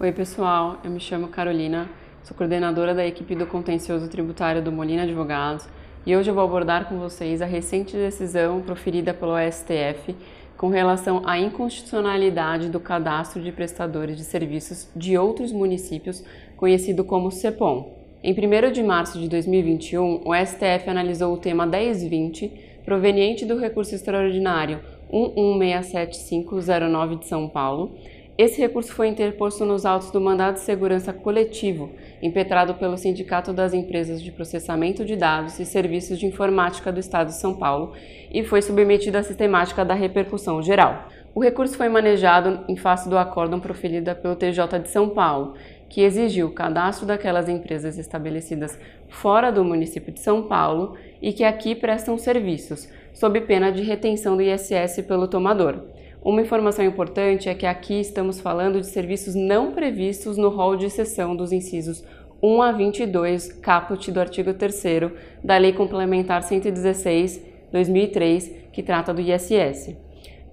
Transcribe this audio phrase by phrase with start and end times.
[0.00, 0.80] Oi, pessoal.
[0.82, 1.88] Eu me chamo Carolina,
[2.24, 5.68] sou coordenadora da equipe do contencioso tributário do Molina Advogados
[6.04, 10.16] e hoje eu vou abordar com vocês a recente decisão proferida pelo STF
[10.56, 16.24] com relação à inconstitucionalidade do cadastro de prestadores de serviços de outros municípios,
[16.56, 17.96] conhecido como CEPOM.
[18.20, 23.94] Em 1 de março de 2021, o STF analisou o tema 1020, proveniente do recurso
[23.94, 24.80] extraordinário
[25.12, 27.96] 1167509 de São Paulo.
[28.36, 33.72] Esse recurso foi interposto nos autos do mandado de segurança coletivo, impetrado pelo Sindicato das
[33.72, 37.92] Empresas de Processamento de Dados e Serviços de Informática do Estado de São Paulo
[38.32, 41.08] e foi submetido à sistemática da repercussão geral.
[41.32, 45.54] O recurso foi manejado em face do acórdão proferido pelo TJ de São Paulo,
[45.88, 48.76] que exigiu o cadastro daquelas empresas estabelecidas
[49.08, 54.36] fora do município de São Paulo e que aqui prestam serviços, sob pena de retenção
[54.36, 55.93] do ISS pelo tomador.
[56.24, 60.86] Uma informação importante é que aqui estamos falando de serviços não previstos no rol de
[60.86, 62.02] exceção dos incisos
[62.42, 65.12] 1 a 22, caput do artigo 3
[65.44, 69.94] da Lei Complementar 116/2003, que trata do ISS.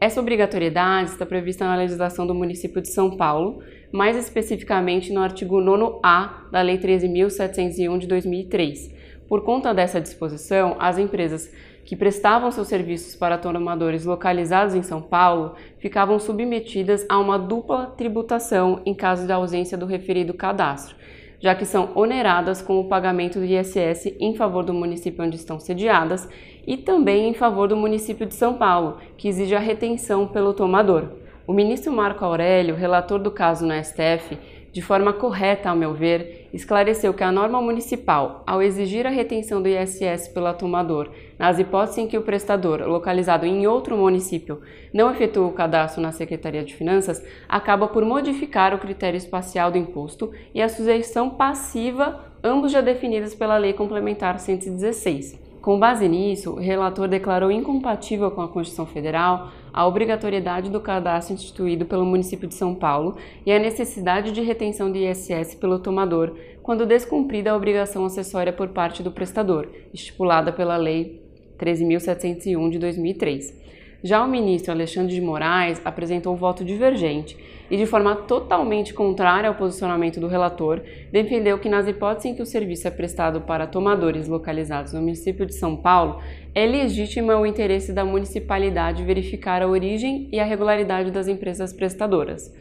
[0.02, 5.61] Essa obrigatoriedade está prevista na legislação do município de São Paulo, mais especificamente no artigo
[5.61, 8.94] 9A da Lei 13.701 de 2003.
[9.25, 11.49] Por conta dessa disposição, as empresas
[11.84, 17.88] que prestavam seus serviços para tomadores localizados em São Paulo ficavam submetidas a uma dupla
[17.88, 20.96] tributação em caso de ausência do referido cadastro,
[21.40, 25.60] já que são oneradas com o pagamento do ISS em favor do município onde estão
[25.60, 26.30] sediadas
[26.66, 31.10] e também em favor do município de São Paulo, que exige a retenção pelo tomador.
[31.48, 34.38] O ministro Marco Aurélio, relator do caso no STF,
[34.72, 39.61] de forma correta, ao meu ver, esclareceu que a norma municipal, ao exigir a retenção
[39.61, 44.61] do ISS pelo tomador, nas hipóteses em que o prestador, localizado em outro município,
[44.93, 49.77] não efetua o cadastro na Secretaria de Finanças, acaba por modificar o critério espacial do
[49.77, 55.52] imposto e a sujeição passiva, ambos já definidos pela Lei Complementar 116.
[55.61, 61.33] Com base nisso, o relator declarou incompatível com a Constituição Federal a obrigatoriedade do cadastro
[61.33, 66.36] instituído pelo município de São Paulo e a necessidade de retenção de ISS pelo tomador
[66.61, 71.21] quando descumprida a obrigação acessória por parte do prestador, estipulada pela Lei
[71.58, 73.61] 13.701 de 2003.
[74.04, 77.38] Já o ministro Alexandre de Moraes apresentou voto divergente
[77.70, 80.82] e, de forma totalmente contrária ao posicionamento do relator,
[81.12, 85.45] defendeu que, nas hipóteses em que o serviço é prestado para tomadores localizados no município
[85.45, 86.20] de São Paulo,
[86.56, 92.52] é legítimo o interesse da municipalidade verificar a origem e a regularidade das empresas prestadoras.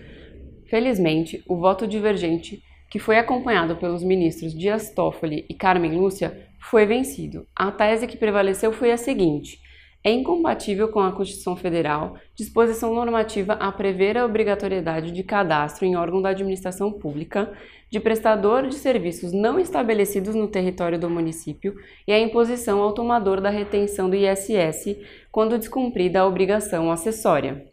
[0.67, 6.85] Felizmente, o voto divergente, que foi acompanhado pelos ministros Dias Toffoli e Carmen Lúcia, foi
[6.85, 7.47] vencido.
[7.57, 9.70] A tese que prevaleceu foi a seguinte
[10.03, 15.95] é incompatível com a Constituição Federal disposição normativa a prever a obrigatoriedade de cadastro em
[15.97, 17.53] órgão da administração pública
[17.91, 21.75] de prestador de serviços não estabelecidos no território do município
[22.07, 24.97] e a imposição ao tomador da retenção do ISS
[25.31, 27.67] quando descumprida a obrigação acessória.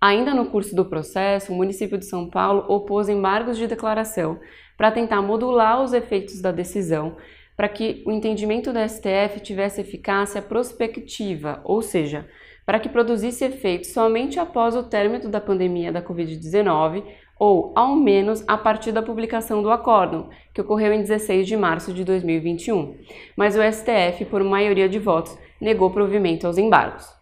[0.00, 4.40] Ainda no curso do processo, o município de São Paulo opôs embargos de declaração
[4.76, 7.16] para tentar modular os efeitos da decisão
[7.56, 12.28] para que o entendimento da STF tivesse eficácia prospectiva, ou seja,
[12.64, 17.04] para que produzisse efeito somente após o término da pandemia da Covid-19
[17.38, 21.92] ou, ao menos, a partir da publicação do acórdão, que ocorreu em 16 de março
[21.92, 22.96] de 2021.
[23.36, 27.21] Mas o STF, por maioria de votos, negou provimento aos embargos.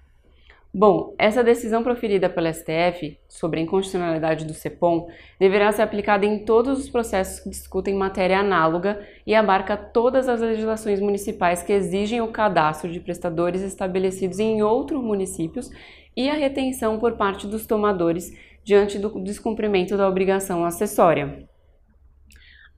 [0.72, 6.44] Bom, essa decisão proferida pela STF sobre a inconstitucionalidade do CEPOM deverá ser aplicada em
[6.44, 12.20] todos os processos que discutem matéria análoga e abarca todas as legislações municipais que exigem
[12.20, 15.68] o cadastro de prestadores estabelecidos em outros municípios
[16.16, 18.32] e a retenção por parte dos tomadores
[18.62, 21.48] diante do descumprimento da obrigação acessória.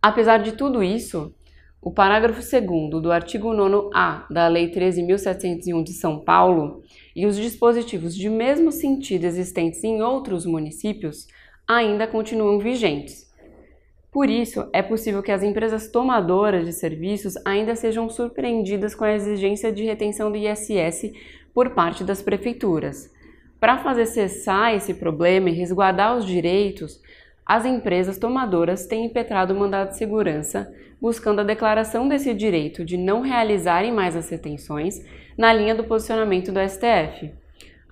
[0.00, 1.34] Apesar de tudo isso,
[1.82, 6.84] o parágrafo 2 do artigo 9A da Lei 13.701 de São Paulo
[7.14, 11.26] e os dispositivos de mesmo sentido existentes em outros municípios
[11.66, 13.28] ainda continuam vigentes.
[14.12, 19.14] Por isso, é possível que as empresas tomadoras de serviços ainda sejam surpreendidas com a
[19.14, 21.10] exigência de retenção do ISS
[21.52, 23.10] por parte das prefeituras.
[23.58, 27.00] Para fazer cessar esse problema e resguardar os direitos,
[27.44, 32.96] as empresas tomadoras têm impetrado o mandado de segurança, buscando a declaração desse direito de
[32.96, 35.04] não realizarem mais as retenções
[35.36, 37.32] na linha do posicionamento do STF.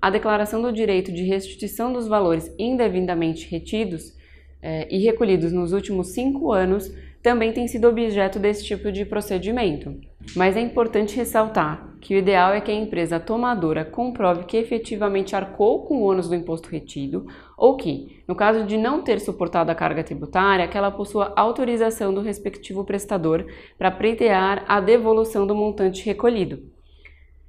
[0.00, 4.16] A declaração do direito de restituição dos valores indevidamente retidos
[4.62, 6.90] eh, e recolhidos nos últimos cinco anos
[7.22, 10.09] também tem sido objeto desse tipo de procedimento.
[10.36, 15.36] Mas é importante ressaltar que o ideal é que a empresa tomadora comprove que efetivamente
[15.36, 17.26] arcou com o ônus do imposto retido
[17.56, 22.14] ou que, no caso de não ter suportado a carga tributária, que ela possua autorização
[22.14, 23.44] do respectivo prestador
[23.76, 26.62] para pleitear a devolução do montante recolhido.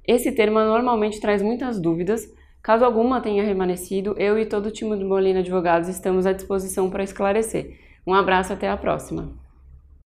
[0.06, 2.28] Esse termo normalmente traz muitas dúvidas.
[2.62, 6.90] Caso alguma tenha remanescido, eu e todo o time do Molina Advogados estamos à disposição
[6.90, 7.78] para esclarecer.
[8.06, 9.41] Um abraço até a próxima.